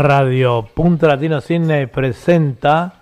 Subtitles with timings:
[0.00, 2.94] Radio Punto Latino Cine presenta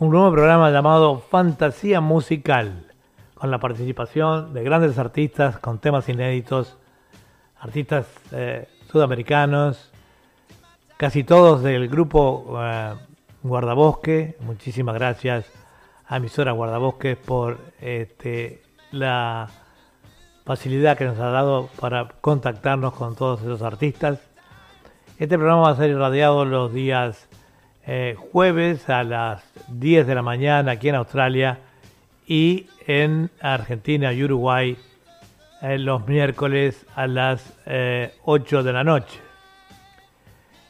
[0.00, 2.86] un nuevo programa llamado Fantasía Musical,
[3.34, 6.76] con la participación de grandes artistas con temas inéditos,
[7.60, 9.92] artistas eh, sudamericanos,
[10.96, 12.94] casi todos del grupo eh,
[13.44, 14.36] Guardabosque.
[14.40, 15.46] Muchísimas gracias
[16.08, 19.48] a emisora Guardabosque por este, la
[20.44, 24.27] facilidad que nos ha dado para contactarnos con todos esos artistas.
[25.18, 27.26] Este programa va a ser irradiado los días
[27.88, 31.58] eh, jueves a las 10 de la mañana aquí en Australia
[32.28, 34.76] y en Argentina y Uruguay
[35.60, 37.52] eh, los miércoles a las
[38.22, 39.18] 8 eh, de la noche.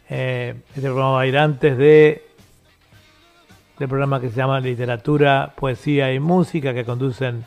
[0.08, 2.24] este programa va a ir antes de
[3.78, 7.44] del programa que se llama Literatura, Poesía y Música que conducen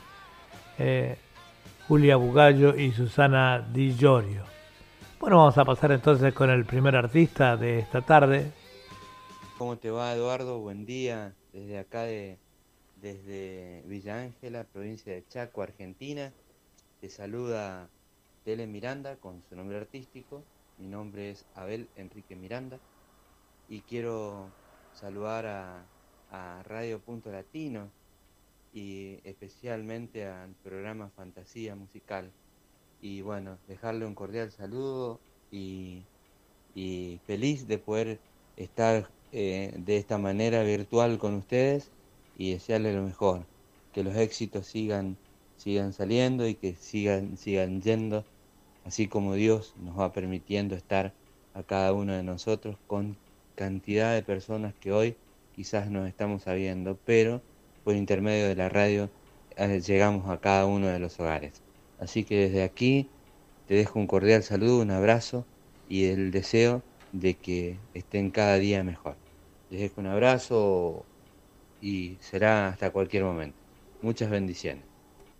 [1.88, 4.60] Julia Bugallo y Susana Di Giorgio.
[5.22, 8.52] Bueno, vamos a pasar entonces con el primer artista de esta tarde,
[9.59, 10.58] ¿Cómo te va Eduardo?
[10.58, 12.39] Buen día desde acá de,
[13.00, 16.33] desde Villa Ángela, provincia de Chaco, Argentina.
[17.02, 17.88] Te saluda
[18.44, 20.41] Tele Miranda con su nombre artístico.
[20.80, 22.80] Mi nombre es Abel Enrique Miranda
[23.69, 24.50] y quiero
[24.91, 25.85] saludar a,
[26.31, 27.91] a Radio Punto Latino
[28.73, 32.31] y especialmente al programa Fantasía Musical.
[33.02, 35.19] Y bueno, dejarle un cordial saludo
[35.52, 36.03] y,
[36.75, 38.19] y feliz de poder
[38.57, 41.89] estar eh, de esta manera virtual con ustedes
[42.38, 43.45] y desearles lo mejor,
[43.94, 45.17] que los éxitos sigan,
[45.57, 48.23] sigan saliendo y que sigan, sigan yendo,
[48.85, 51.13] así como Dios nos va permitiendo estar
[51.53, 53.18] a cada uno de nosotros con
[53.56, 55.16] cantidad de personas que hoy
[55.56, 57.41] quizás no estamos sabiendo, pero
[57.83, 59.09] por intermedio de la radio
[59.57, 61.63] eh, llegamos a cada uno de los hogares.
[62.01, 63.07] Así que desde aquí
[63.67, 65.45] te dejo un cordial saludo, un abrazo
[65.88, 66.81] y el deseo
[67.12, 69.16] de que estén cada día mejor.
[69.69, 71.06] Les dejo un abrazo
[71.79, 73.56] y será hasta cualquier momento.
[74.01, 74.84] Muchas bendiciones.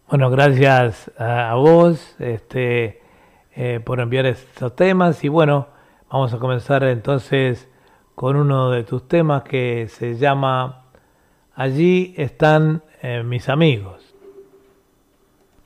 [0.08, 3.02] Bueno, gracias a, vos este,
[3.56, 5.68] eh, por enviar estos temas y bueno,
[6.12, 7.68] vamos a comenzar entonces
[8.14, 10.86] con uno de tus temas que se llama
[11.56, 14.14] Allí están eh, mis amigos.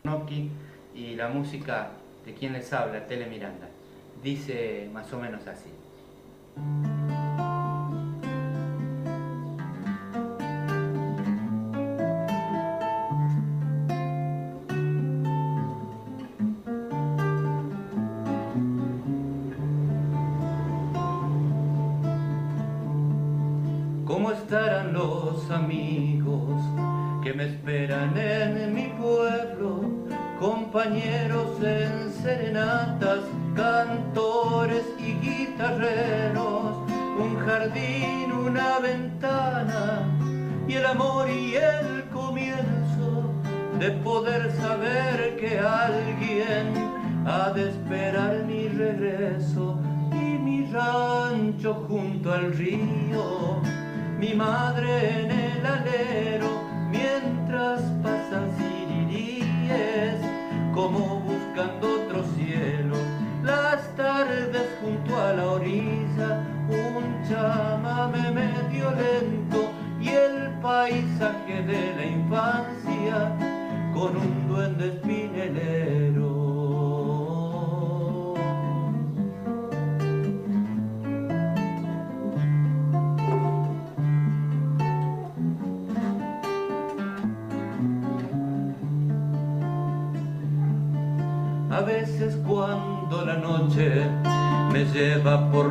[0.03, 0.49] Noki
[0.95, 1.89] y la música
[2.25, 3.67] de quien les habla, Tele Miranda,
[4.23, 5.69] dice más o menos así.
[30.85, 33.21] Compañeros en serenatas,
[33.55, 36.77] cantores y guitarreros,
[37.19, 40.07] un jardín, una ventana
[40.67, 43.33] y el amor y el comienzo
[43.79, 46.73] de poder saber que alguien
[47.25, 49.79] ha de esperar mi regreso
[50.11, 53.59] y mi rancho junto al río
[54.19, 57.81] mi madre en el alero, mientras
[60.85, 62.95] como buscando otro cielo.
[63.41, 72.05] Las tardes junto a la orilla, un chamame medio lento y el paisaje de la
[72.05, 73.35] infancia
[73.95, 75.24] con un duende espinelero.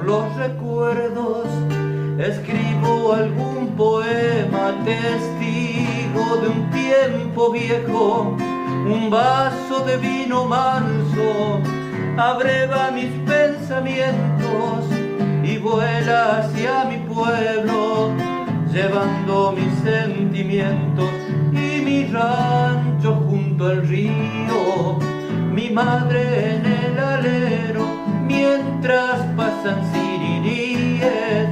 [0.04, 1.46] Los recuerdos,
[2.18, 8.36] escribo algún poema testigo de un tiempo viejo,
[8.86, 11.60] un vaso de vino manso
[12.16, 14.84] abreva mis pensamientos
[15.42, 18.12] y vuela hacia mi pueblo,
[18.72, 21.10] llevando mis sentimientos
[21.52, 24.98] y mi rancho junto al río.
[25.52, 27.86] Mi madre en el alero,
[28.26, 29.20] mientras
[29.64, 31.48] pasan siriríes,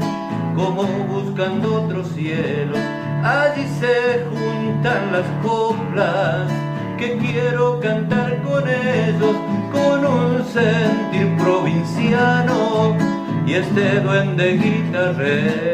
[0.54, 2.78] como buscando otros cielos,
[3.24, 6.50] allí se juntan las coplas
[6.98, 9.36] que quiero cantar con ellos,
[9.72, 12.96] con un sentir provinciano
[13.46, 15.72] y este duende guitarrero.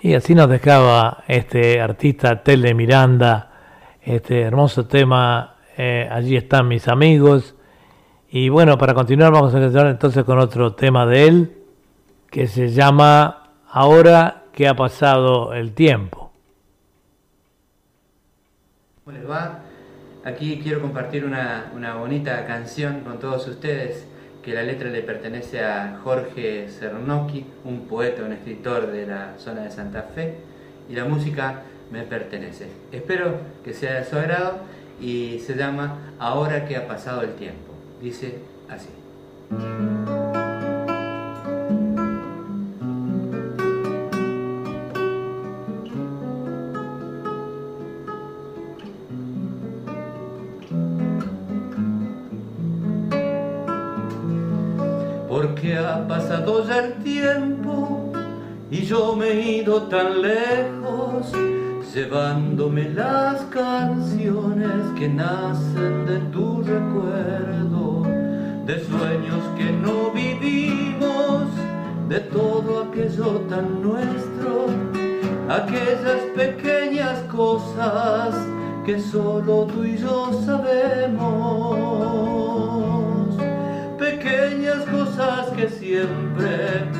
[0.00, 3.55] Y así nos dejaba este artista Tele Miranda
[4.06, 7.56] este hermoso tema, eh, allí están mis amigos.
[8.30, 11.58] Y bueno, para continuar vamos a continuar entonces con otro tema de él,
[12.30, 16.32] que se llama Ahora que ha pasado el tiempo.
[19.04, 19.26] ¿Cómo les?
[20.24, 24.06] Aquí quiero compartir una, una bonita canción con todos ustedes
[24.42, 29.62] que la letra le pertenece a Jorge Cernocchi, un poeta, un escritor de la zona
[29.62, 30.38] de Santa Fe,
[30.88, 32.68] y la música me pertenece.
[32.92, 34.58] Espero que sea de su agrado
[35.00, 37.74] y se llama Ahora que ha pasado el tiempo.
[38.00, 38.38] Dice
[38.68, 38.88] así.
[55.28, 58.12] Porque ha pasado ya el tiempo
[58.70, 60.85] y yo me he ido tan lejos
[61.96, 68.02] llevándome las canciones que nacen de tu recuerdo,
[68.66, 71.44] de sueños que no vivimos,
[72.10, 74.66] de todo aquello tan nuestro,
[75.48, 78.34] aquellas pequeñas cosas
[78.84, 81.16] que solo tú y yo sabemos,
[83.98, 86.90] pequeñas cosas que siempre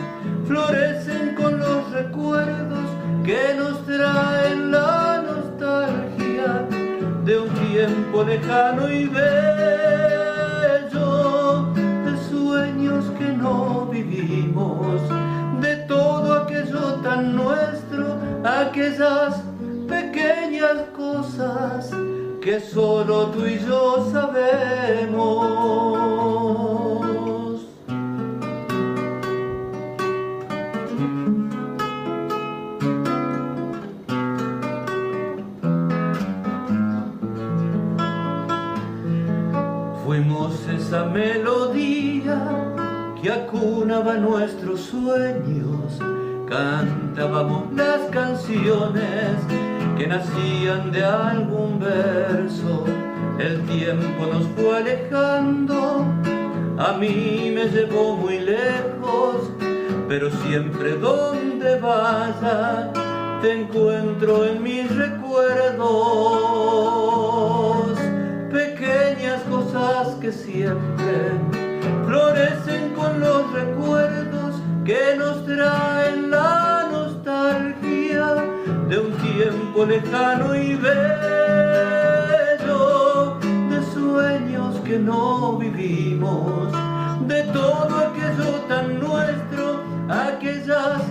[0.47, 2.87] florecen con los recuerdos
[3.27, 3.56] que
[8.17, 10.13] tiempo lejano y bello,
[11.75, 15.03] de sueños que no vivimos,
[15.61, 19.43] de todo aquello tan nuestro, aquellas
[19.89, 21.91] pequeñas cosas
[22.41, 26.06] que solo tú y yo sabemos.
[44.17, 45.99] Nuestros sueños.
[46.49, 49.37] Cantábamos las canciones
[49.99, 52.85] que nacían de algún verso.
[53.39, 56.07] El tiempo nos fue alejando,
[56.79, 59.51] a mí me llevó muy lejos,
[60.09, 62.93] pero siempre donde vaya
[63.43, 65.87] te encuentro en mis recuerdos
[68.51, 71.56] pequeñas cosas que siempre
[72.07, 74.55] florecen con los recuerdos
[74.85, 78.35] que nos traen la nostalgia
[78.89, 80.99] de un tiempo lejano y bello,
[83.41, 86.73] de sueños que no vivimos,
[87.27, 91.03] de todo aquello tan nuestro, aquellas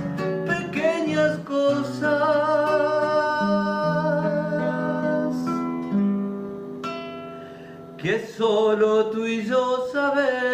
[8.38, 10.46] solo tú y yo sabemos.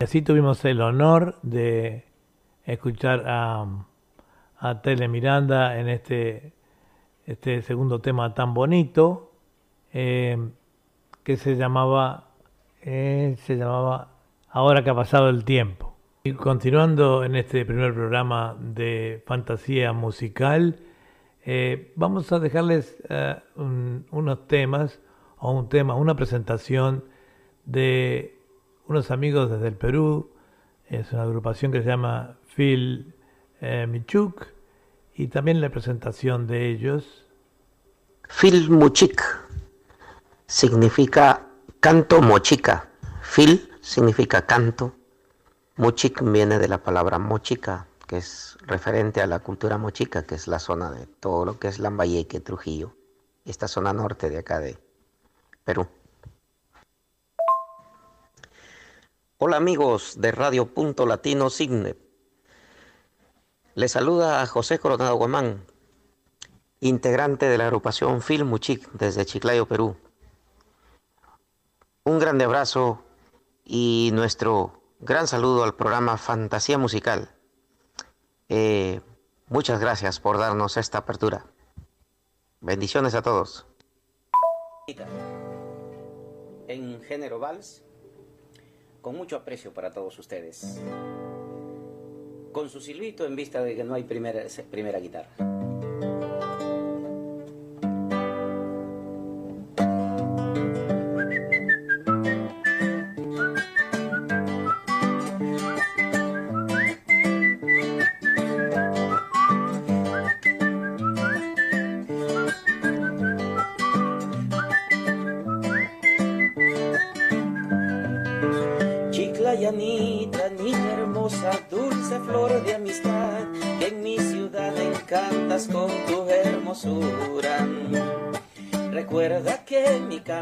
[0.00, 2.04] Y así tuvimos el honor de
[2.64, 3.66] escuchar a,
[4.58, 6.52] a Tele Miranda en este,
[7.26, 9.32] este segundo tema tan bonito
[9.92, 10.36] eh,
[11.22, 12.30] que se llamaba,
[12.82, 14.10] eh, se llamaba
[14.50, 15.93] Ahora que ha pasado el tiempo.
[16.26, 20.80] Y continuando en este primer programa de fantasía musical,
[21.44, 25.00] eh, vamos a dejarles eh, unos temas
[25.36, 27.04] o un tema, una presentación
[27.66, 28.40] de
[28.86, 30.30] unos amigos desde el Perú.
[30.88, 33.14] Es una agrupación que se llama Phil
[33.60, 34.46] eh, Michuk
[35.14, 37.26] y también la presentación de ellos.
[38.40, 39.22] Phil Muchik
[40.46, 41.48] significa
[41.80, 42.88] canto mochica.
[43.20, 44.94] Phil significa canto
[45.76, 50.46] Mochik viene de la palabra mochica, que es referente a la cultura mochica, que es
[50.46, 52.94] la zona de todo lo que es Lambayeque, Trujillo,
[53.44, 54.78] esta zona norte de acá de
[55.64, 55.88] Perú.
[59.38, 61.96] Hola amigos de Radio Punto Latino Signe.
[63.74, 65.66] Les saluda a José Coronado Guamán,
[66.78, 69.96] integrante de la agrupación Film Muchic desde Chiclayo, Perú.
[72.04, 73.02] Un grande abrazo
[73.64, 77.30] y nuestro gran saludo al programa Fantasía Musical.
[78.48, 79.00] Eh,
[79.48, 81.46] muchas gracias por darnos esta apertura.
[82.60, 83.66] Bendiciones a todos.
[86.68, 87.82] En género vals,
[89.00, 90.80] con mucho aprecio para todos ustedes.
[92.52, 95.53] Con su silbito en vista de que no hay primera, primera guitarra.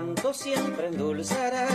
[0.03, 1.69] Canto siempre endulzará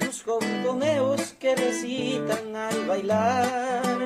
[0.00, 3.98] tus contoneos que recitan al bailar.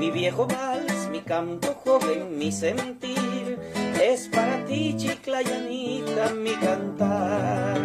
[0.00, 3.60] Mi viejo vals, mi canto joven, mi sentir,
[4.02, 7.78] es para ti, chiclayanita, mi cantar.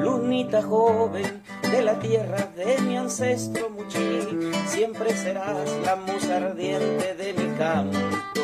[0.00, 7.32] Lunita joven de la tierra de mi ancestro Muchi, siempre serás la musa ardiente de
[7.32, 8.43] mi canto.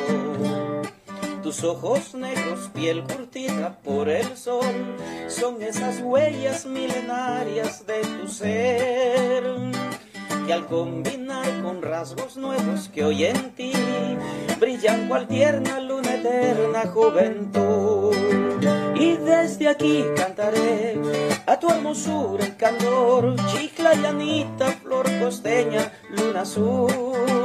[1.50, 4.95] Tus ojos negros, piel curtida por el sol,
[5.26, 9.42] son esas huellas milenarias de tu ser,
[10.47, 13.73] que al combinar con rasgos nuevos que hoy en ti
[14.61, 18.14] brillan cual tierna luna eterna juventud.
[18.95, 21.00] Y desde aquí cantaré
[21.47, 27.39] a tu hermosura el candor, chicla llanita, flor costeña, luna azul.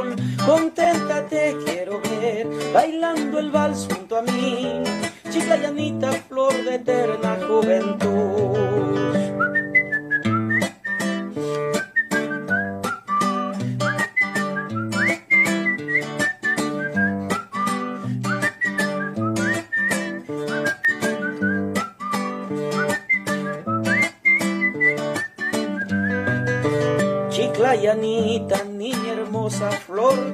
[0.45, 4.83] Contenta te quiero ver, bailando el vals junto a mí,
[5.31, 8.94] chica llanita, flor de eterna juventud.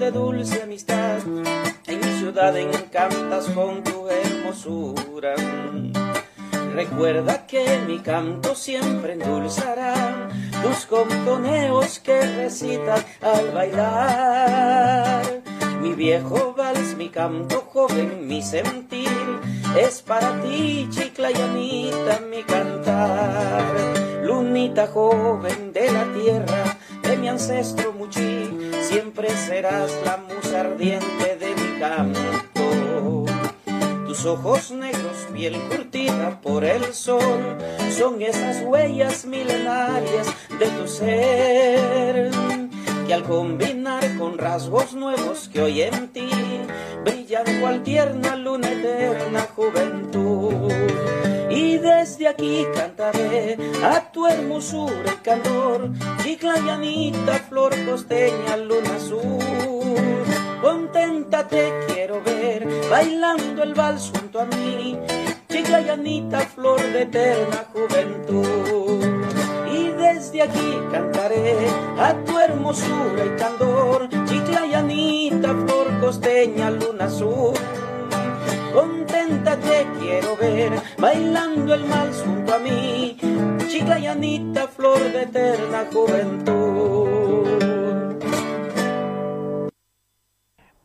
[0.01, 1.19] De dulce amistad,
[1.85, 5.35] en mi ciudad encantas con tu hermosura.
[6.73, 10.27] Recuerda que mi canto siempre endulzará
[10.63, 15.43] tus contoneos que recitas al bailar.
[15.81, 19.07] Mi viejo vals, mi canto joven, mi sentir,
[19.79, 23.63] es para ti, chiclayanita, mi cantar.
[24.23, 26.77] Lunita joven de la tierra,
[27.21, 28.49] mi ancestro Muchi,
[28.81, 33.25] siempre serás la musa ardiente de mi canto.
[34.07, 37.57] Tus ojos negros, piel curtida por el sol,
[37.95, 40.27] son esas huellas milenarias
[40.59, 42.31] de tu ser,
[43.05, 46.27] que al combinar con rasgos nuevos que hoy en ti
[47.05, 50.40] brillan cual tierna luna eterna juventud.
[51.63, 55.91] Y desde aquí cantaré a tu hermosura el candor,
[56.23, 59.37] chicla llanita, flor costeña, luna azul.
[60.59, 64.97] Contenta te quiero ver, bailando el vals junto a mí,
[65.49, 69.05] chicla llanita, flor de eterna juventud.
[69.71, 71.67] Y desde aquí cantaré
[71.99, 77.53] a tu hermosura el candor, chicla llanita, flor costeña, luna azul
[78.71, 83.17] contenta te quiero ver, bailando el vals junto a mí,
[83.67, 87.47] chica llanita, flor de eterna juventud.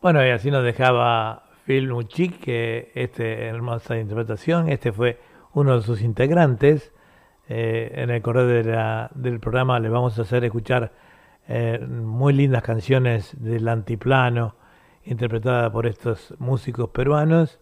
[0.00, 5.18] Bueno, y así nos dejaba Phil Muchik, que este hermosa interpretación, este fue
[5.54, 6.92] uno de sus integrantes.
[7.48, 8.46] Eh, en el correo
[9.14, 10.92] del programa le vamos a hacer escuchar
[11.48, 14.56] eh, muy lindas canciones del antiplano,
[15.04, 17.60] interpretadas por estos músicos peruanos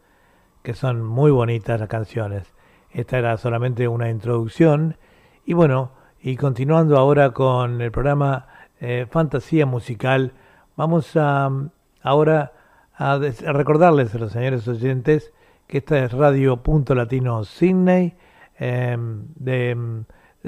[0.64, 2.54] que son muy bonitas las canciones.
[2.90, 4.96] Esta era solamente una introducción.
[5.44, 5.90] Y bueno,
[6.22, 8.46] y continuando ahora con el programa
[8.80, 10.32] eh, Fantasía Musical,
[10.74, 11.50] vamos a
[12.02, 12.52] ahora
[12.96, 15.34] a, recordarles a los señores oyentes
[15.66, 18.14] que esta es Radio Punto Latino Sydney,
[18.58, 20.04] eh, de,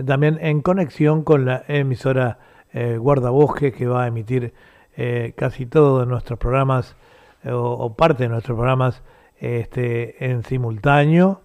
[0.07, 2.39] también en conexión con la emisora
[2.73, 4.55] eh, Guardabosque que va a emitir
[4.97, 6.97] eh, casi todos nuestros programas
[7.45, 9.03] o, o parte de nuestros programas
[9.39, 11.43] este, en simultáneo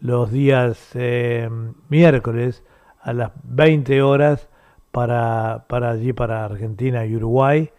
[0.00, 1.48] los días eh,
[1.88, 2.62] miércoles
[3.00, 4.48] a las 20 horas
[4.90, 7.70] para, para allí, para Argentina y Uruguay.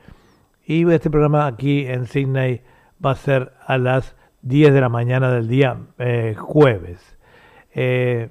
[0.65, 2.62] Y este programa aquí en Sydney
[3.03, 7.17] va a ser a las 10 de la mañana del día eh, jueves.
[7.74, 8.29] Eh,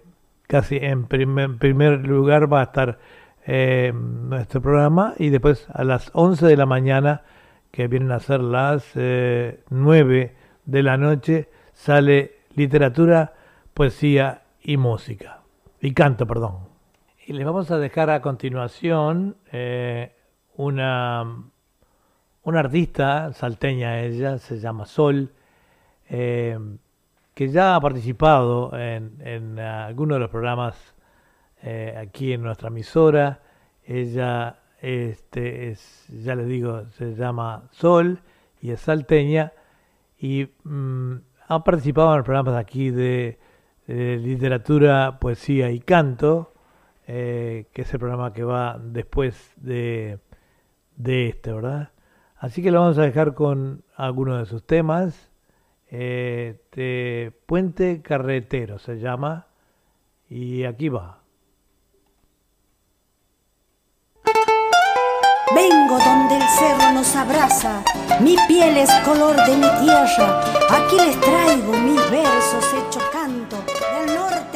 [0.48, 2.98] casi en primer, lugar va a estar
[3.46, 7.22] nuestro programa y después a las 11 de la mañana,
[7.70, 10.34] que vienen a ser las 9
[10.64, 13.35] de la noche sale literatura,
[13.75, 15.40] poesía y música.
[15.80, 16.68] Y canto, perdón.
[17.26, 20.14] Y les vamos a dejar a continuación eh,
[20.56, 21.25] una,
[22.42, 25.33] una artista salteña, ella se llama Sol,
[26.09, 26.59] eh,
[27.35, 30.94] que ya ha participado en, en algunos de los programas
[31.62, 33.40] eh, aquí en nuestra emisora.
[33.85, 38.21] Ella, este, es, ya les digo, se llama Sol
[38.61, 39.52] y es salteña
[40.25, 41.16] y mm,
[41.49, 43.38] ha participado en los programas aquí de,
[43.87, 46.54] literatura, poesía y canto,
[47.07, 50.21] eh, que es el programa que va después de,
[50.97, 51.90] de este, ¿verdad?
[52.38, 55.31] Así que lo vamos a dejar con algunos de sus temas.
[55.90, 59.49] Eh, Puente Carretero se llama
[60.31, 61.24] y aquí va.
[65.98, 67.82] donde el cerro nos abraza.
[68.20, 70.40] Mi piel es color de mi tierra.
[70.70, 74.53] Aquí les traigo mis versos hechos canto del norte.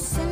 [0.00, 0.29] close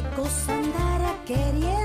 [0.00, 1.79] qué cosa andara.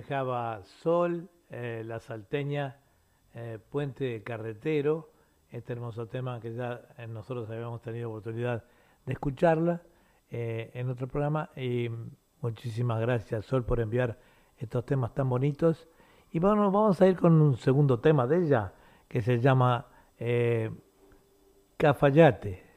[0.00, 2.78] dejaba Sol, eh, La Salteña,
[3.34, 5.10] eh, Puente Carretero,
[5.50, 8.64] este hermoso tema que ya eh, nosotros habíamos tenido oportunidad
[9.04, 9.82] de escucharla
[10.30, 11.50] eh, en otro programa.
[11.54, 11.90] Y
[12.40, 14.18] muchísimas gracias, Sol, por enviar
[14.56, 15.86] estos temas tan bonitos.
[16.30, 18.72] Y bueno, vamos a ir con un segundo tema de ella,
[19.06, 19.86] que se llama
[21.76, 22.69] Cafayate.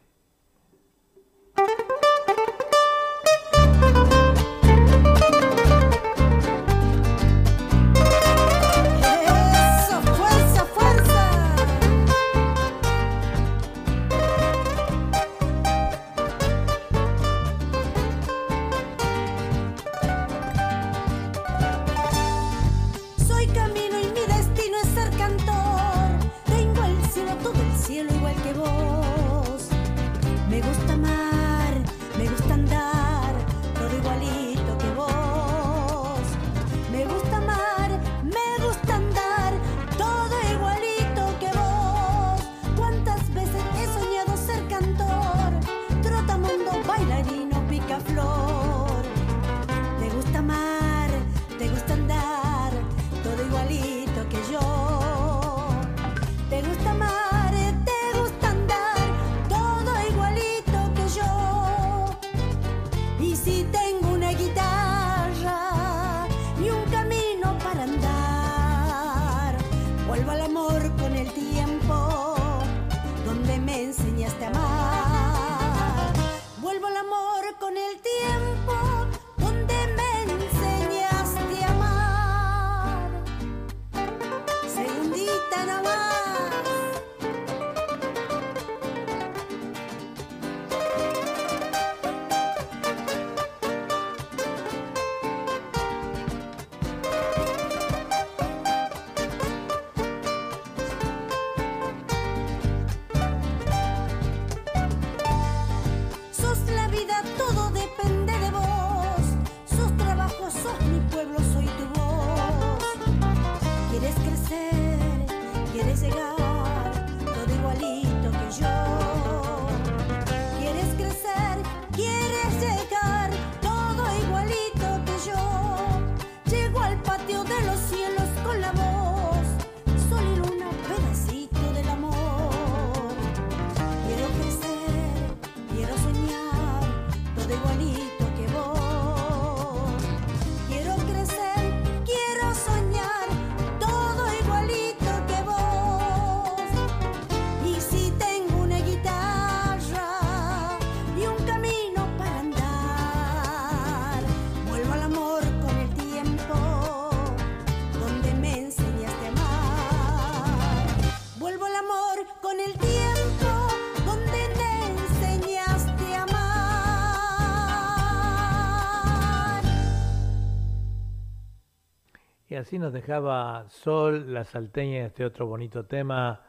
[172.73, 176.41] Así nos dejaba Sol, la salteña, este otro bonito tema,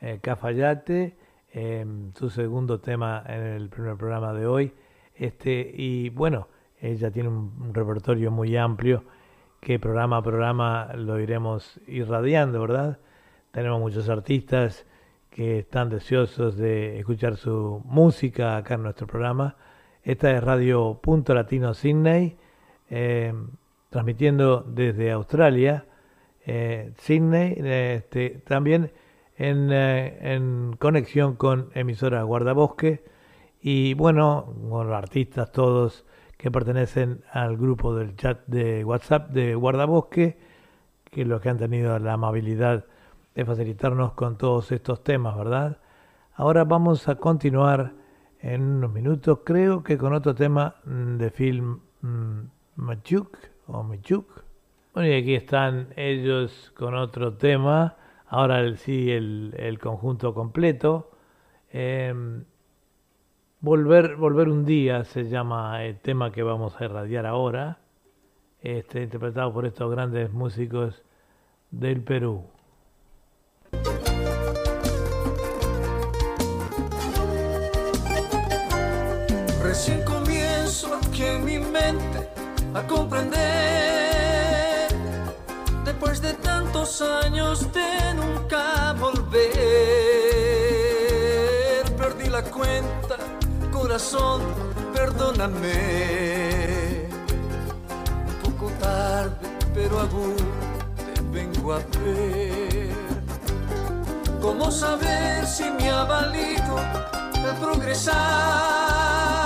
[0.00, 1.16] eh, Cafayate,
[1.52, 4.72] em, su segundo tema en el primer programa de hoy.
[5.12, 6.46] Este, y bueno,
[6.80, 9.02] ella tiene un repertorio muy amplio
[9.60, 13.00] que programa a programa lo iremos irradiando, ¿verdad?
[13.50, 14.86] Tenemos muchos artistas
[15.30, 19.56] que están deseosos de escuchar su música acá en nuestro programa.
[20.04, 22.36] Esta es Radio Punto Latino Sydney,
[22.88, 23.34] eh,
[23.92, 25.84] transmitiendo desde Australia,
[26.46, 28.90] eh, Sydney, este, también
[29.36, 33.04] en, eh, en, conexión con emisoras Guardabosque
[33.60, 36.06] y bueno, con artistas todos
[36.38, 40.38] que pertenecen al grupo del chat de WhatsApp de Guardabosque,
[41.04, 42.86] que los que han tenido la amabilidad
[43.34, 45.78] de facilitarnos con todos estos temas, ¿verdad?
[46.34, 47.92] Ahora vamos a continuar
[48.40, 52.40] en unos minutos, creo que con otro tema mm, de film mm,
[52.76, 54.44] Machuk o Michuk.
[54.94, 57.96] Bueno, y aquí están ellos con otro tema,
[58.26, 61.10] ahora sí el, el conjunto completo.
[61.72, 62.42] Eh,
[63.64, 67.78] Volver, volver un día se llama el tema que vamos a irradiar ahora,
[68.60, 71.04] este, interpretado por estos grandes músicos
[71.70, 72.42] del Perú.
[79.62, 82.21] Recién comienzo aquí en mi mente
[82.74, 83.38] a comprender,
[85.84, 89.52] después de tantos años de nunca volver,
[91.96, 93.16] perdí la cuenta
[93.92, 94.40] corazón,
[94.94, 95.74] perdóname.
[98.26, 100.36] Un poco tarde, pero aún
[100.96, 102.92] te vengo a ver.
[104.40, 106.78] ¿Cómo saber si me ha valido
[107.34, 109.41] el progresar?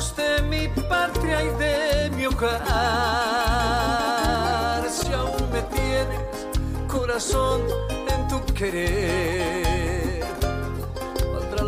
[0.00, 2.58] De mi patria y de mi hogar.
[4.88, 6.20] Si aún me tienes,
[6.88, 7.60] corazón,
[8.08, 10.00] en tu querer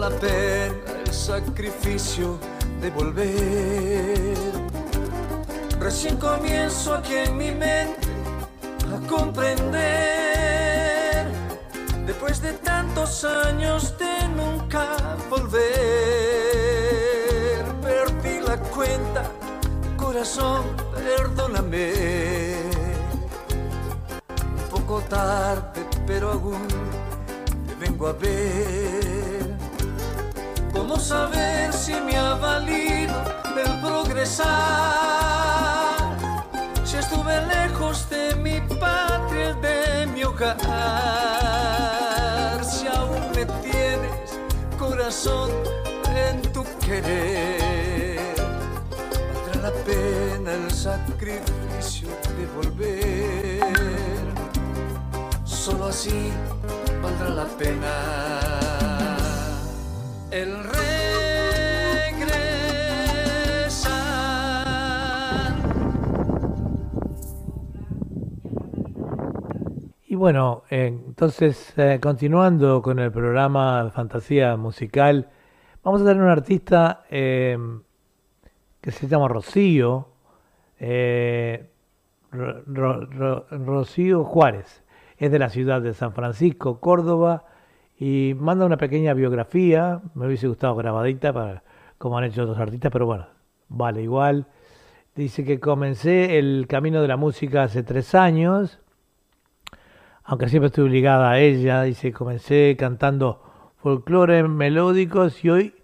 [0.03, 0.75] la pena
[1.07, 2.37] el sacrificio
[2.81, 4.37] de volver.
[5.79, 8.09] Recién comienzo aquí en mi mente
[8.93, 9.77] a comprender,
[12.05, 14.97] después de tantos años de nunca
[15.31, 16.32] volver,
[20.13, 20.63] corazón,
[20.95, 21.93] perdóname.
[24.29, 26.69] Un poco tarde, pero aún
[27.67, 29.57] te vengo a ver.
[30.75, 33.15] ¿Cómo saber si me ha valido
[33.57, 34.51] el progresar?
[36.85, 40.59] Si estuve lejos de mi patria, de mi hogar.
[42.63, 44.39] Si aún me tienes,
[44.79, 45.51] corazón,
[46.15, 48.02] en tu querer.
[49.63, 53.63] La pena el sacrificio de volver.
[55.45, 56.33] Solo así
[57.01, 57.93] valdrá la pena
[60.33, 60.83] el regresar.
[70.09, 75.29] Y bueno, eh, entonces eh, continuando con el programa Fantasía Musical,
[75.85, 77.57] vamos a tener un artista eh,
[78.83, 80.09] que se llama Rocío,
[80.79, 81.71] eh,
[82.31, 84.83] Ro- Ro- Ro- Rocío Juárez.
[85.17, 87.45] Es de la ciudad de San Francisco, Córdoba,
[87.99, 90.01] y manda una pequeña biografía.
[90.15, 91.63] Me hubiese gustado grabadita, para,
[91.97, 93.27] como han hecho otros artistas, pero bueno,
[93.69, 94.47] vale igual.
[95.15, 98.81] Dice que comencé el camino de la música hace tres años,
[100.25, 101.83] aunque siempre estuve ligada a ella.
[101.83, 103.43] Dice, comencé cantando
[103.77, 105.75] folclore melódicos y hoy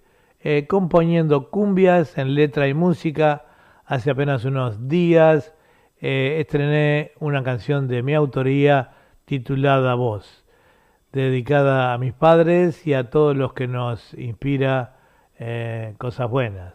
[0.41, 3.47] eh, componiendo cumbias en letra y música.
[3.85, 5.55] Hace apenas unos días
[6.01, 8.93] eh, estrené una canción de mi autoría
[9.25, 10.45] titulada Voz,
[11.13, 14.97] dedicada a mis padres y a todos los que nos inspira
[15.39, 16.75] eh, cosas buenas.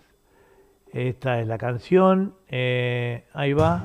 [0.92, 2.36] Esta es la canción,
[3.34, 3.82] ahí va.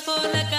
[0.00, 0.51] for the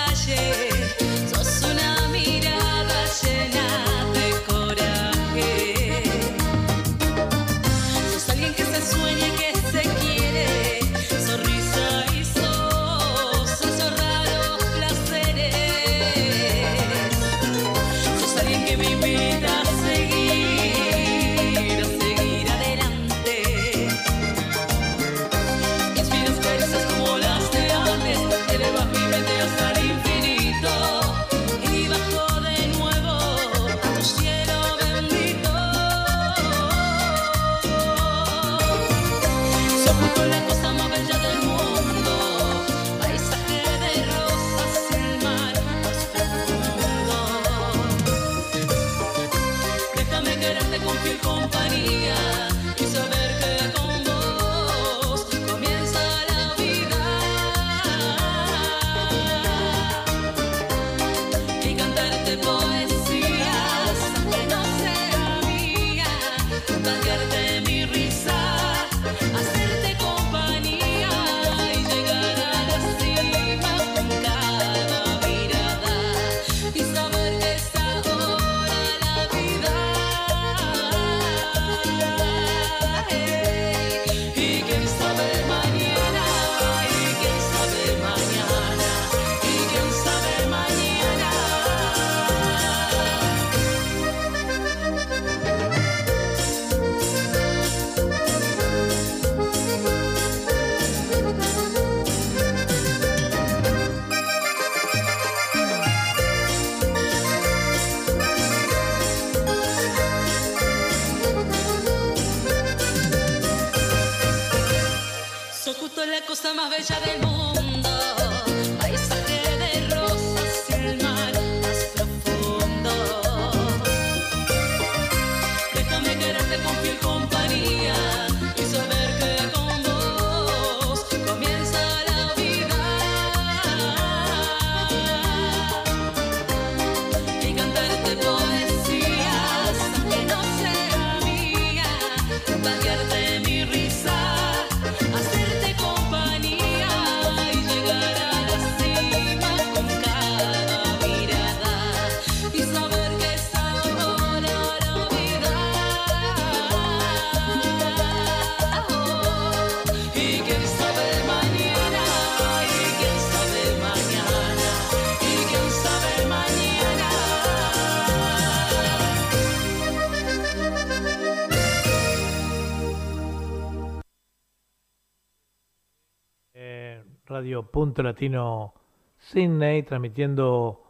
[177.71, 178.73] Punto Latino
[179.17, 180.83] Sydney, transmitiendo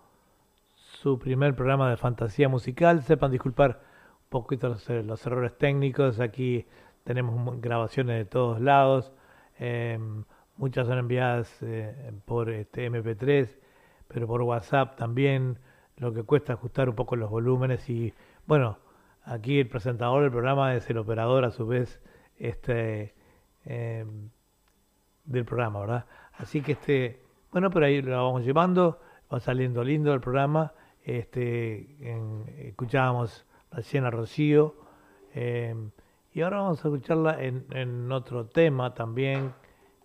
[0.75, 3.03] su primer programa de fantasía musical.
[3.03, 3.81] Sepan disculpar
[4.23, 6.19] un poquito los, eh, errores técnicos.
[6.19, 6.65] Aquí
[7.03, 9.13] tenemos grabaciones de todos lados.
[9.59, 9.99] Eh,
[10.57, 13.57] muchas son enviadas eh, por este MP3,
[14.07, 15.59] pero por WhatsApp también.
[15.97, 17.89] Lo que cuesta ajustar un poco los volúmenes.
[17.89, 18.13] Y
[18.47, 18.79] bueno,
[19.25, 22.01] aquí el presentador del programa es el operador, a su vez,
[22.38, 23.13] este.
[23.65, 24.29] em,
[25.25, 26.05] del programa, ¿verdad?
[26.37, 28.99] Así que este, bueno, pero ahí lo vamos llevando,
[29.31, 30.73] va saliendo lindo el programa.
[31.03, 31.97] Este,
[32.67, 34.75] escuchábamos recién a Rocío
[35.33, 35.75] eh,
[36.31, 39.53] y ahora vamos a escucharla en, en otro tema también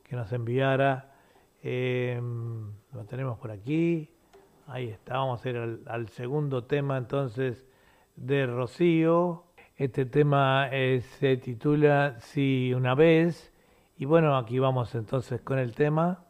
[0.03, 1.15] que nos enviara.
[1.63, 2.21] Eh,
[2.93, 4.11] lo tenemos por aquí.
[4.67, 7.67] Ahí está, vamos a ir al, segundo tema entonces
[8.17, 9.45] de Rocío.
[9.77, 10.69] Este tema
[11.19, 13.53] se titula Si una vez.
[14.01, 16.28] Y bueno, aquí vamos entonces con el tema.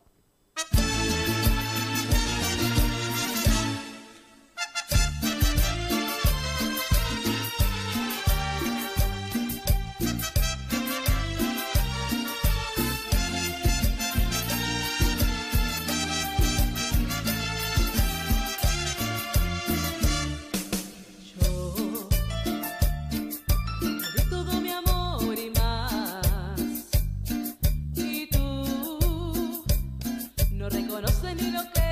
[31.00, 31.87] No reconoces ni lo que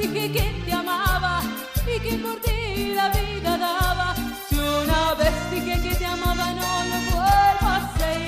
[0.00, 1.40] dije que te amaba
[1.86, 4.14] y que por ti la vida daba.
[4.48, 8.20] Si una vez dije que te amaba, no lo vuelvo a hacer.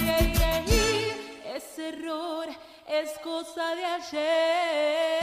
[1.57, 2.49] Ese error
[2.89, 5.21] es cosa de ayer.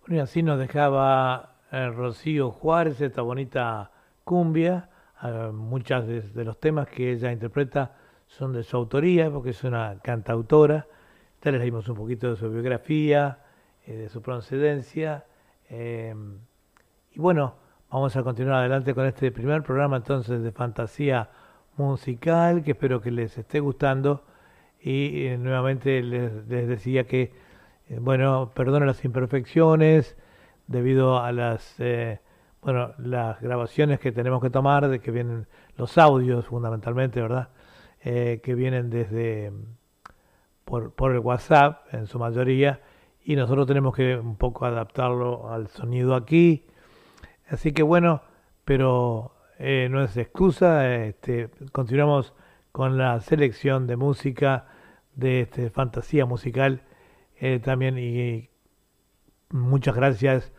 [0.00, 3.90] Bueno, y así nos dejaba eh, Rocío Juárez esta bonita
[4.24, 4.88] cumbia.
[5.22, 9.64] Eh, muchas de, de los temas que ella interpreta son de su autoría, porque es
[9.64, 10.86] una cantautora.
[11.42, 13.38] Ya les leímos un poquito de su biografía,
[13.86, 15.24] eh, de su procedencia.
[15.70, 16.14] eh,
[17.12, 17.54] y bueno,
[17.90, 21.30] vamos a continuar adelante con este primer programa entonces de fantasía
[21.76, 24.24] musical, que espero que les esté gustando.
[24.80, 27.32] Y eh, nuevamente les, les decía que
[27.88, 30.16] eh, bueno, perdono las imperfecciones
[30.66, 31.76] debido a las,
[32.62, 35.46] bueno, las grabaciones que tenemos que tomar, de que vienen
[35.76, 37.48] los audios fundamentalmente, ¿verdad?
[38.02, 39.50] Que vienen desde
[40.68, 42.82] por, por el WhatsApp en su mayoría
[43.24, 46.66] y nosotros tenemos que un poco adaptarlo al sonido aquí.
[47.48, 48.20] Así que bueno,
[48.66, 52.34] pero eh, no es excusa, este, continuamos
[52.70, 54.66] con la selección de música
[55.14, 56.82] de este, fantasía musical
[57.40, 58.50] eh, también y
[59.48, 60.52] muchas gracias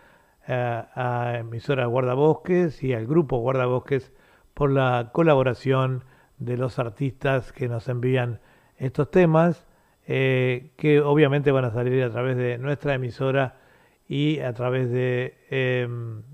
[0.47, 4.11] eh, a emisora Guardabosques y al grupo Guardabosques
[4.55, 6.03] por la colaboración
[6.39, 8.39] de los artistas que nos envían
[8.77, 9.68] estos temas
[10.11, 13.57] eh, que obviamente van a salir a través de nuestra emisora
[14.07, 15.87] y a través de eh,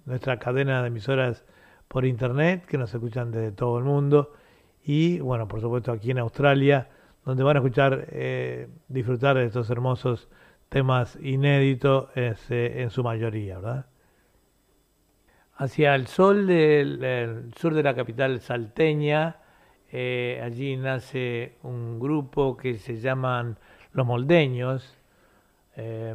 [0.05, 1.43] nuestra cadena de emisoras
[1.89, 4.31] por internet que nos escuchan desde todo el mundo
[4.81, 6.87] y bueno por supuesto aquí en Australia
[7.25, 10.29] donde van a escuchar eh, disfrutar de estos hermosos
[10.69, 13.87] temas inéditos este, en su mayoría, ¿verdad?
[15.57, 19.37] Hacia el sol del el sur de la capital salteña,
[19.97, 23.57] eh, allí nace un grupo que se llaman
[23.93, 24.97] Los Moldeños.
[25.77, 26.13] eh,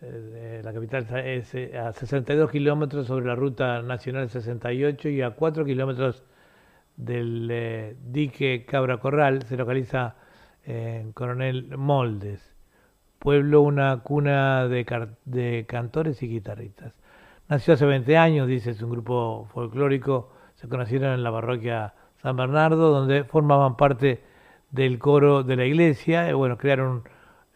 [0.00, 5.64] eh, la capital es a 62 kilómetros sobre la ruta nacional 68 y a 4
[5.64, 6.24] kilómetros
[6.96, 10.16] del dique Cabra Corral se localiza
[10.64, 12.56] en Coronel Moldes,
[13.20, 14.84] pueblo una cuna de,
[15.26, 16.92] de cantores y guitarristas.
[17.48, 22.36] Nació hace 20 años, dice, es un grupo folclórico, se conocieron en la parroquia San
[22.36, 24.22] Bernardo, donde formaban parte
[24.70, 27.04] del coro de la iglesia, y bueno, crearon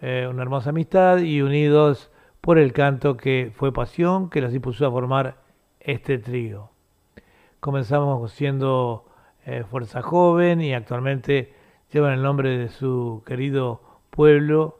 [0.01, 2.11] eh, una hermosa amistad y unidos
[2.41, 5.37] por el canto que fue pasión que los impulsó a formar
[5.81, 6.71] este trío.
[7.61, 9.07] Comenzamos siendo
[9.47, 11.55] eh, Fuerza Joven y actualmente
[11.93, 14.79] llevan el nombre de su querido pueblo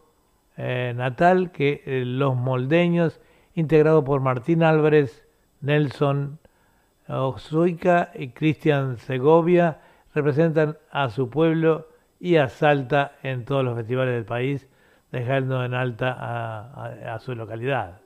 [0.57, 3.21] eh, natal, que eh, Los Moldeños,
[3.55, 5.27] integrado por Martín Álvarez,
[5.61, 6.39] Nelson
[7.21, 9.81] Ozuica y Cristian Segovia,
[10.15, 11.89] representan a su pueblo
[12.21, 14.69] y a Salta en todos los festivales del país,
[15.11, 18.02] dejando en alta a, su localidad.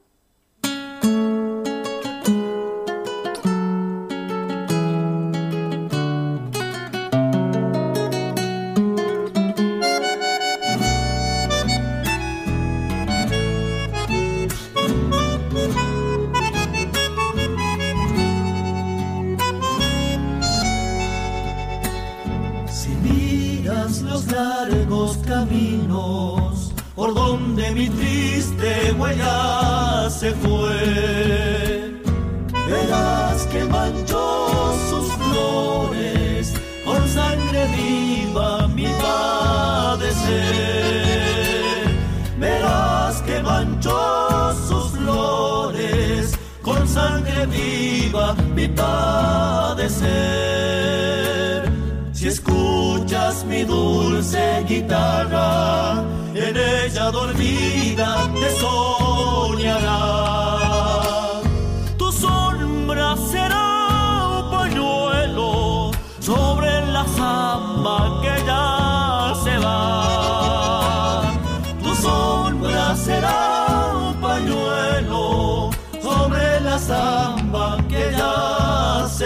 [52.13, 56.03] Si escuchas mi dulce guitarra,
[56.35, 60.26] en ella dormida te soñará.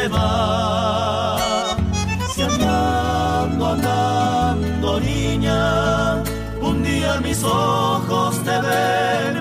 [0.00, 1.76] Se va.
[2.32, 6.22] Si andando, andando, niña,
[6.62, 9.39] un día mis ojos te ven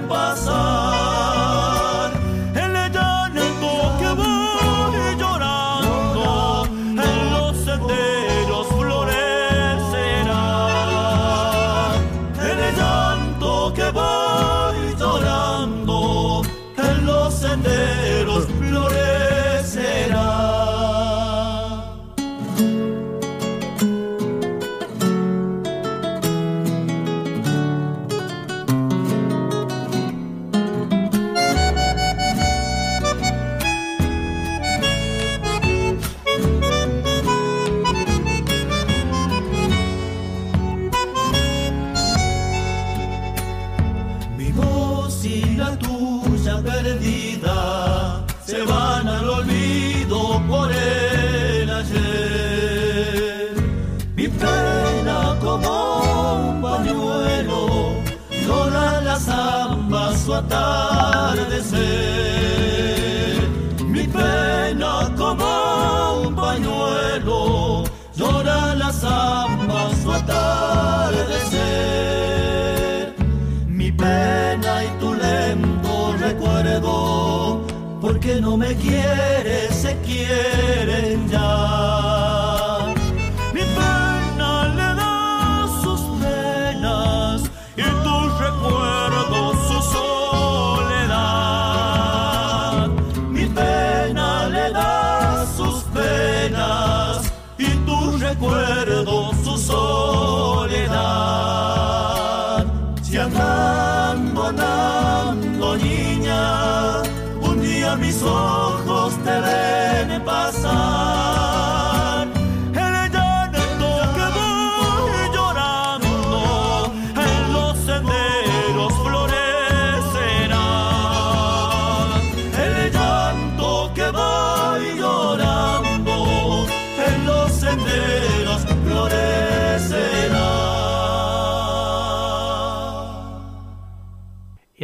[78.11, 82.18] porque no me quieres, se quieren ya.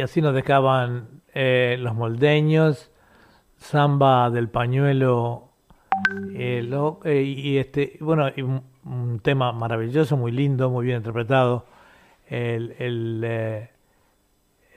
[0.06, 2.92] Así nos dejaban eh, los moldeños,
[3.56, 5.48] samba del pañuelo,
[6.32, 6.68] eh,
[7.04, 11.66] eh, y este, bueno, un, un tema maravilloso, muy lindo, muy bien interpretado.
[12.28, 13.70] El, el, eh,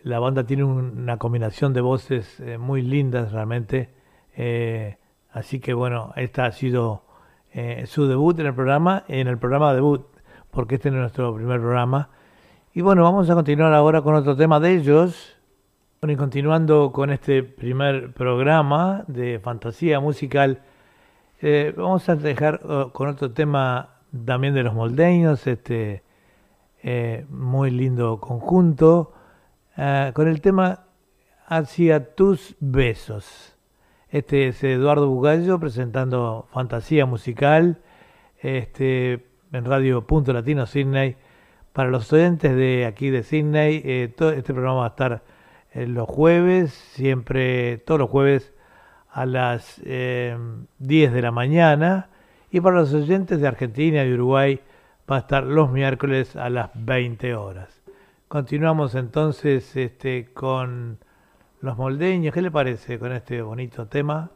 [0.03, 3.89] la banda tiene un- una combinación de voces muy lindas realmente.
[5.31, 7.03] así que bueno, esta ha sido
[7.85, 10.07] su debut en el programa, en el programa debut,
[10.49, 12.09] porque este es nuestro primer programa.
[12.71, 15.35] Y bueno, vamos a continuar ahora con otro tema de ellos.
[15.99, 20.61] Bueno, y continuando con este primer programa de fantasía musical,
[21.41, 26.03] eh, vamos a dejar eh, con otro tema también de los moldeños, este
[26.83, 29.13] eh, muy lindo conjunto,
[30.13, 30.85] con el tema
[31.47, 33.57] Hacia tus besos.
[34.09, 37.81] Este es Eduardo Bugallo presentando fantasía musical
[38.37, 41.17] este, en Radio Punto Latino Sydney.
[41.73, 45.21] Para los oyentes de aquí de Sydney, eh, todo este programa va a estar
[45.73, 48.53] eh, los jueves, siempre, todos los jueves
[49.11, 50.37] a las eh,
[50.79, 52.09] 10 de la mañana.
[52.51, 54.59] Y para los oyentes de Argentina y Uruguay
[55.09, 57.81] va a estar los miércoles a las 20 horas.
[58.27, 60.99] Continuamos entonces este, con
[61.61, 62.33] los moldeños.
[62.33, 64.31] ¿Qué le parece con este bonito tema?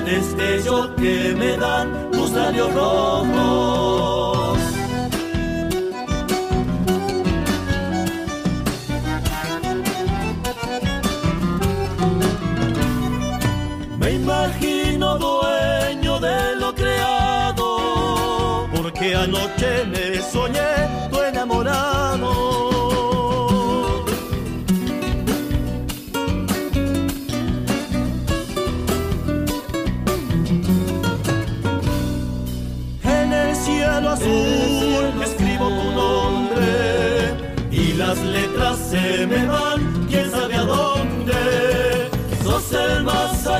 [0.00, 3.99] El destello que me dan tus labios rojos.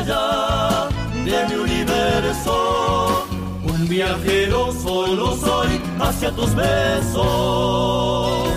[0.06, 3.26] De mi universo,
[3.62, 8.48] un viajero solo soy hacia tus besos.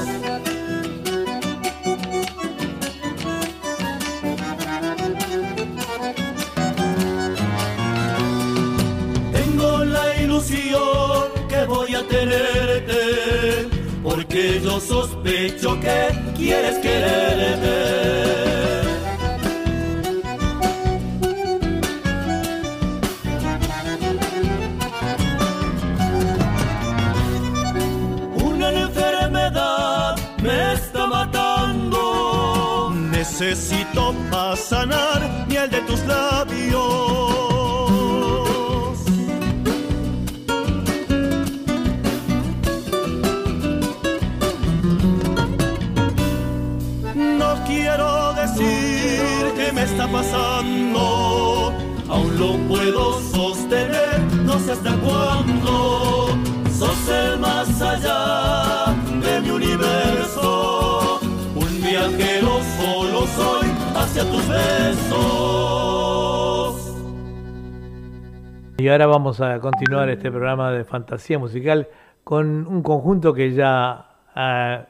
[9.34, 13.68] Tengo la ilusión que voy a tenerte,
[14.02, 18.04] porque yo sospecho que quieres quererme.
[33.44, 35.20] Necesito para sanar
[35.50, 36.80] miel de tus labios.
[47.16, 51.74] No quiero decir qué me está pasando,
[52.08, 56.30] aún lo puedo sostener, no sé hasta cuándo.
[56.80, 61.20] Sos el más allá de mi universo,
[61.56, 62.43] un viajero
[63.28, 65.24] soy hacia tus besos.
[68.78, 71.88] Y ahora vamos a continuar este programa de fantasía musical
[72.24, 74.88] con un conjunto que ya ha,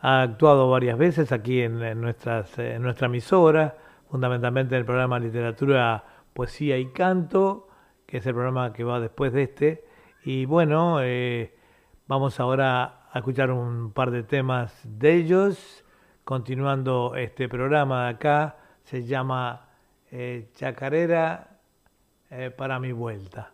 [0.00, 3.76] ha actuado varias veces aquí en, en nuestras, en nuestra emisora,
[4.10, 7.68] fundamentalmente en el programa Literatura, Poesía y Canto,
[8.06, 9.84] que es el programa que va después de este.
[10.24, 11.54] Y bueno, eh,
[12.06, 15.84] vamos ahora a escuchar un par de temas de ellos,
[16.30, 19.66] continuando este programa de acá, se llama
[20.12, 21.58] eh, Chacarera
[22.30, 23.52] eh, para mi vuelta.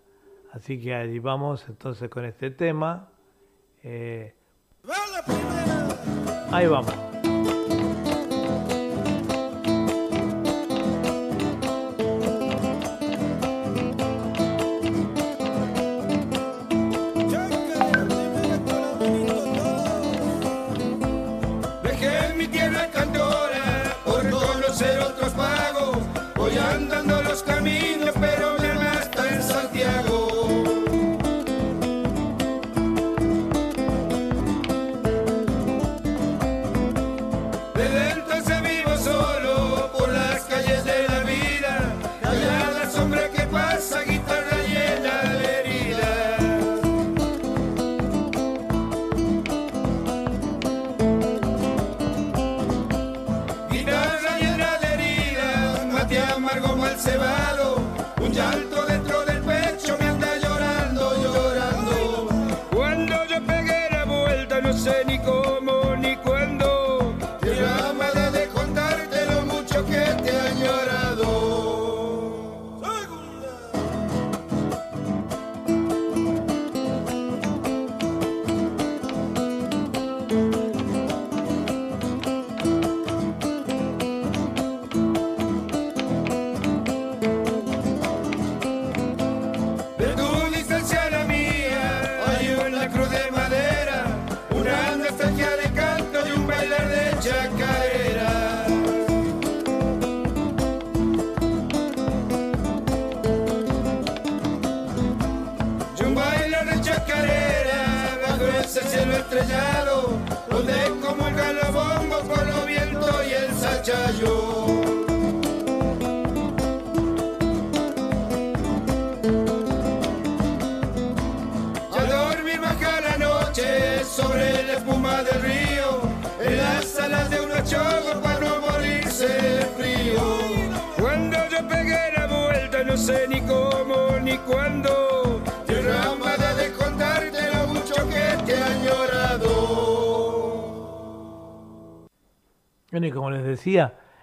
[0.52, 3.08] Así que allí vamos entonces con este tema.
[3.82, 4.34] Eh,
[6.52, 7.15] ahí vamos.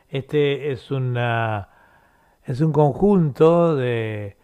[0.10, 1.70] Este es una
[2.46, 4.38] es un conjunto de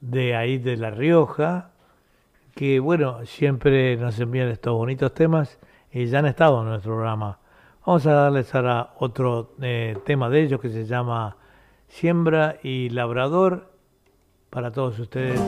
[0.00, 1.72] de ahí de La Rioja
[2.54, 5.58] que bueno, siempre nos envían estos bonitos temas
[5.90, 7.38] y ya han estado en nuestro programa.
[7.86, 11.36] Vamos a darles ahora otro eh, tema de ellos que se llama
[11.88, 13.72] Siembra y Labrador
[14.50, 15.40] para todos ustedes.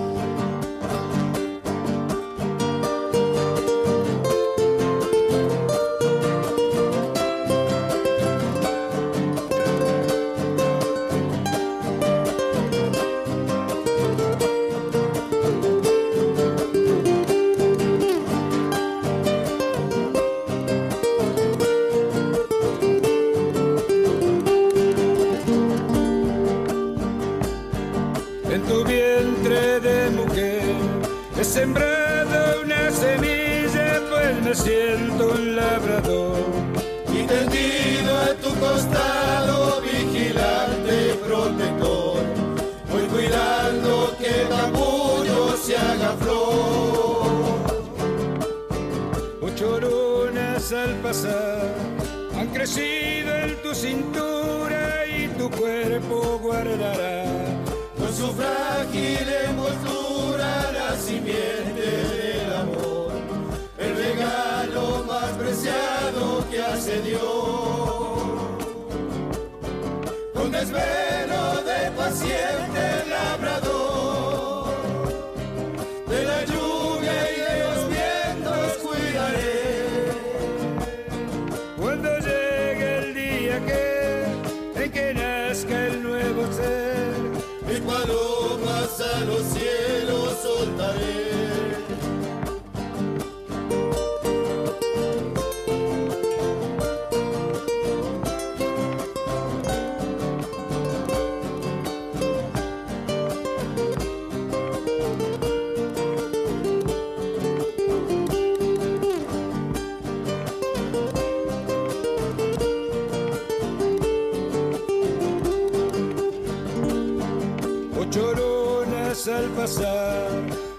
[119.50, 120.30] Pasar.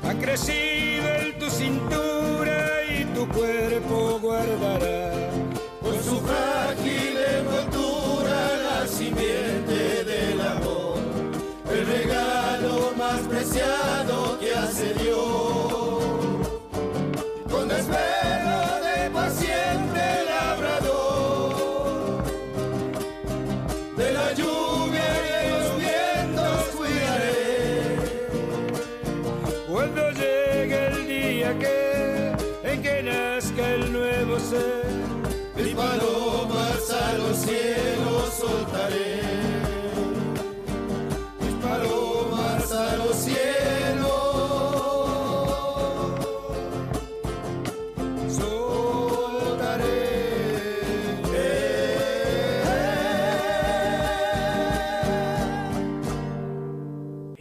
[0.04, 4.95] Han crecido en tu cintura y tu cuerpo guardará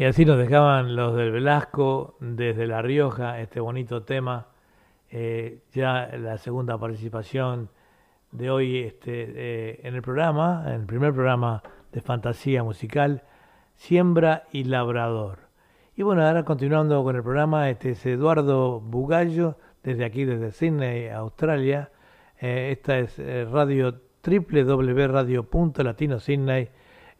[0.05, 4.48] Y así nos dejaban los del Velasco desde La Rioja, este bonito tema.
[5.11, 7.70] Eh, ya la segunda participación
[8.30, 13.22] de hoy este, eh, en el programa, en el primer programa de fantasía musical,
[13.76, 15.38] Siembra y Labrador.
[15.96, 21.09] Y bueno, ahora continuando con el programa, este es Eduardo Bugallo, desde aquí, desde Sydney,
[21.09, 21.90] Australia.
[22.38, 23.16] Eh, esta es
[23.50, 26.68] radio www.radio.latino-sydney,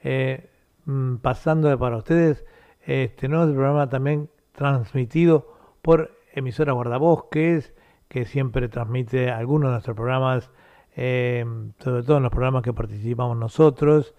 [0.03, 0.51] eh,
[0.85, 2.45] mm, pasando para ustedes
[2.87, 7.75] este nuevo programa también transmitido por emisora Guardabosques,
[8.09, 10.51] que siempre transmite algunos de nuestros programas,
[10.97, 11.45] eh,
[11.79, 14.15] sobre todo en los programas que participamos nosotros,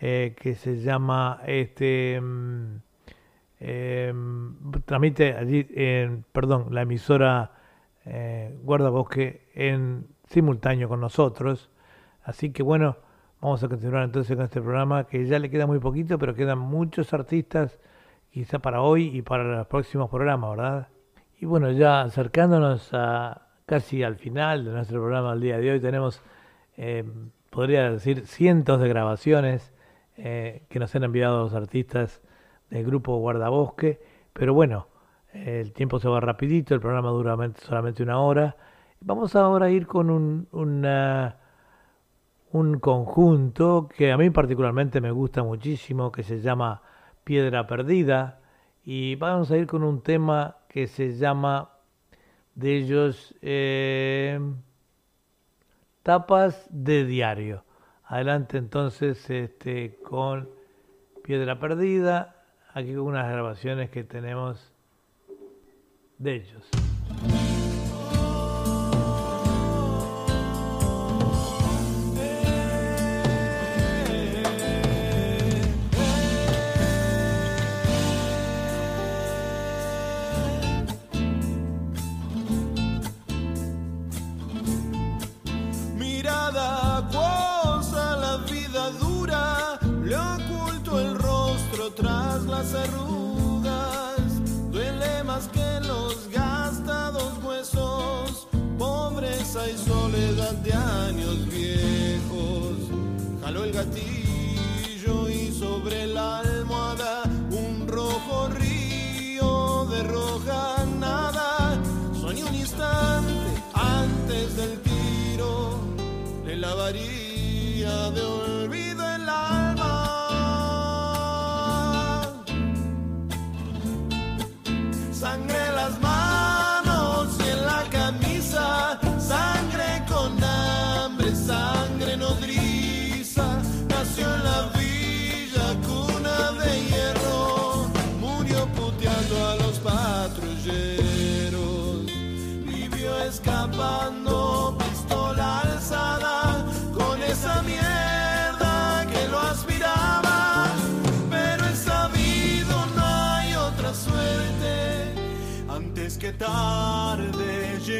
[0.00, 2.76] eh, que se llama este mm,
[3.60, 4.12] eh,
[4.84, 5.64] transmite allí,
[6.32, 7.52] perdón, la emisora
[8.04, 11.70] eh, Guardabosque en simultáneo con nosotros.
[12.22, 12.96] Así que bueno,
[13.40, 16.58] vamos a continuar entonces con este programa que ya le queda muy poquito, pero quedan
[16.58, 17.78] muchos artistas
[18.34, 20.88] quizá para hoy y para los próximos programas, ¿verdad?
[21.38, 25.78] Y bueno, ya acercándonos a casi al final de nuestro programa del día de hoy,
[25.78, 26.20] tenemos,
[26.76, 27.04] eh,
[27.50, 29.72] podría decir, cientos de grabaciones
[30.16, 32.22] eh, que nos han enviado los artistas
[32.70, 34.00] del grupo Guardabosque,
[34.32, 34.88] pero bueno,
[35.32, 38.56] el tiempo se va rapidito, el programa dura solamente una hora.
[39.00, 40.48] Vamos ahora a ir con un,
[42.50, 46.82] un conjunto que a mí particularmente me gusta muchísimo, que se llama
[47.24, 48.40] Piedra Perdida,
[48.84, 51.70] y vamos a ir con un tema que se llama
[52.54, 54.38] de ellos eh,
[56.02, 57.64] Tapas de Diario.
[58.04, 60.50] Adelante entonces este, con
[61.22, 62.44] Piedra Perdida,
[62.74, 64.72] aquí con unas grabaciones que tenemos
[66.18, 66.83] de ellos.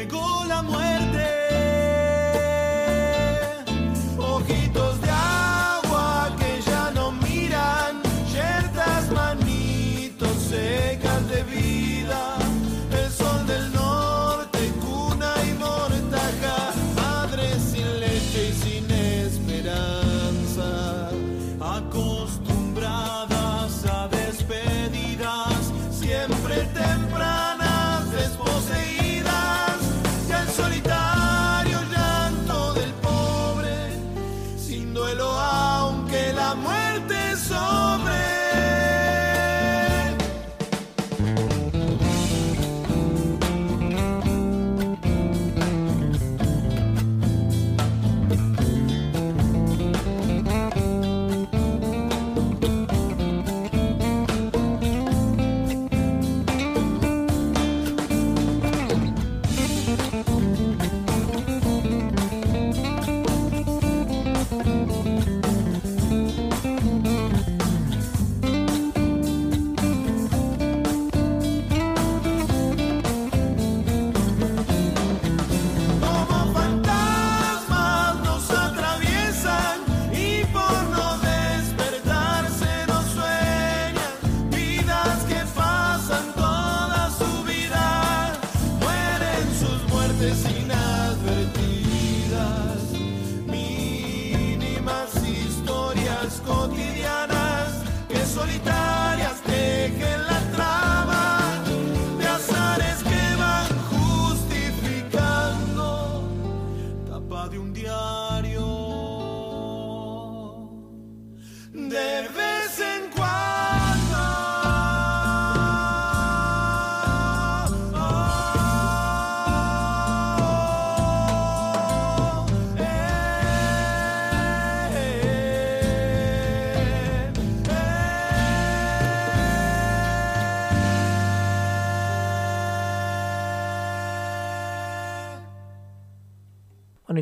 [0.05, 1.14] Llegó la muerte.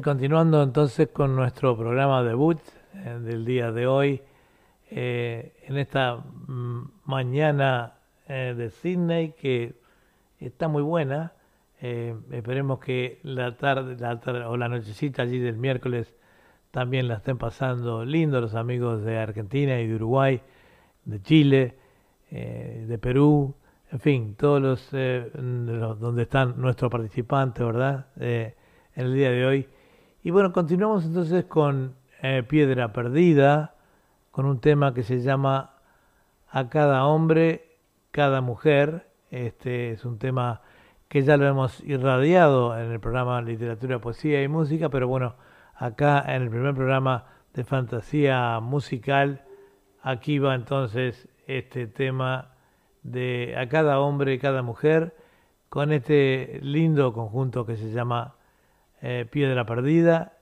[0.03, 2.59] Continuando entonces con nuestro programa debut
[2.93, 4.21] eh, del día de hoy,
[4.89, 7.93] eh, en esta mm, mañana
[8.27, 9.73] eh, de Sydney que
[10.39, 11.33] está muy buena.
[11.81, 16.13] eh, esperemos que la tarde, la tarde o la nochecita allí del miércoles
[16.71, 20.41] también la estén pasando lindo los amigos de Argentina y de Uruguay,
[21.05, 21.75] de Chile,
[22.31, 23.53] eh, de Perú,
[23.91, 28.07] en fin, todos los, eh, los- donde están nuestros participantes, ¿verdad?
[28.17, 28.53] En
[28.95, 29.67] el día de hoy.
[30.25, 33.75] Y bueno, continuamos entonces con eh, Piedra Perdida,
[34.31, 35.73] con un tema que se llama
[36.49, 37.75] A cada hombre,
[38.11, 39.09] cada mujer.
[39.31, 40.61] Este es un tema
[41.09, 45.35] que ya lo hemos irradiado en el programa Literatura, Poesía y Música, pero bueno,
[45.75, 49.43] acá en el primer programa de fantasía musical,
[50.01, 52.53] aquí va entonces este tema
[53.01, 55.17] de A cada hombre, cada mujer,
[55.67, 58.35] con este lindo conjunto que se llama
[59.03, 60.37] eh, Piedra Perdida.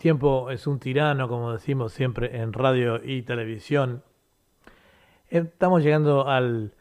[0.00, 4.02] Tiempo es un tirano, como decimos siempre en radio y televisión,
[5.28, 6.74] estamos llegando al,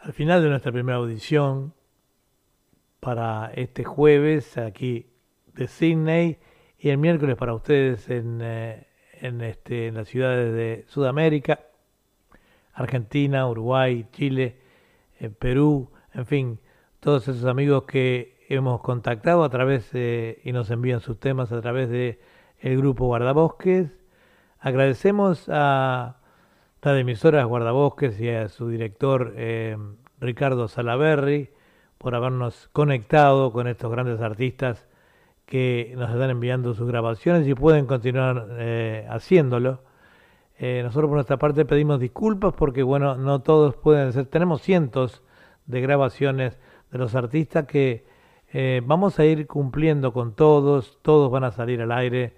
[0.00, 1.72] al final de nuestra primera audición
[2.98, 5.06] para este jueves aquí
[5.54, 6.38] de Sydney
[6.80, 11.60] y el miércoles para ustedes en, eh, en, este, en las ciudades de Sudamérica,
[12.74, 14.56] Argentina, Uruguay, Chile,
[15.20, 16.60] eh, Perú, en fin,
[16.98, 21.60] todos esos amigos que hemos contactado a través de, y nos envían sus temas a
[21.60, 22.18] través de
[22.60, 23.88] el grupo Guardabosques,
[24.60, 26.16] Agradecemos a
[26.82, 29.76] las emisoras Guardabosques y a su director eh,
[30.20, 31.50] Ricardo Salaberry
[31.96, 34.88] por habernos conectado con estos grandes artistas
[35.46, 39.84] que nos están enviando sus grabaciones y pueden continuar eh, haciéndolo.
[40.58, 45.22] Eh, nosotros por nuestra parte pedimos disculpas porque bueno, no todos pueden ser, tenemos cientos
[45.66, 46.58] de grabaciones
[46.90, 48.04] de los artistas que
[48.84, 52.34] vamos a ir cumpliendo con todos, todos van a salir al aire,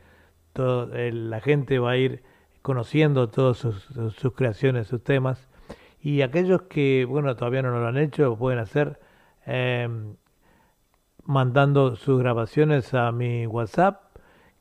[0.54, 2.22] la gente va a ir
[2.62, 5.48] conociendo todas sus, creaciones, sus temas,
[6.00, 8.98] y aquellos que, bueno, todavía no lo han hecho, pueden hacer
[9.46, 9.88] eh,
[11.24, 14.10] mandando sus grabaciones a mi WhatsApp,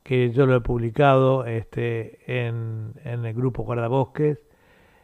[0.03, 4.39] que yo lo he publicado este, en, en el grupo Guardabosques.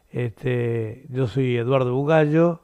[0.09, 2.61] Este, yo soy Eduardo Bugallo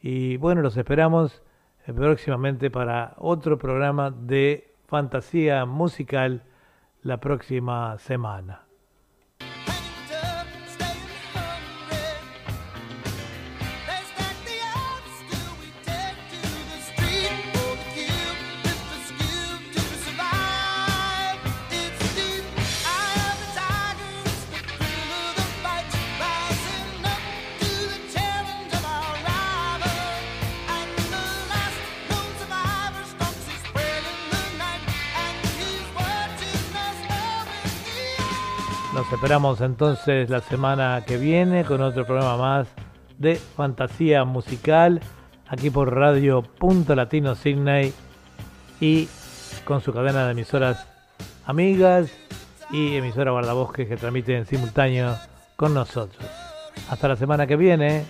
[0.00, 1.42] y bueno, los esperamos
[1.86, 6.42] eh, próximamente para otro programa de fantasía musical
[7.02, 8.61] la próxima semana.
[39.22, 42.66] Esperamos entonces la semana que viene con otro programa más
[43.18, 45.00] de fantasía musical
[45.46, 47.94] aquí por Radio Punto Latino Sydney
[48.80, 49.08] y
[49.64, 50.88] con su cadena de emisoras
[51.46, 52.10] amigas
[52.72, 55.16] y emisora guardabosques que transmiten en simultáneo
[55.54, 56.26] con nosotros.
[56.90, 58.04] Hasta la semana que viene.